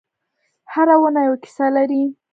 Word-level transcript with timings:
هره 0.73 0.95
ونه 1.01 1.21
یوه 1.27 1.37
کیسه 1.43 1.67
لري. 1.75 2.03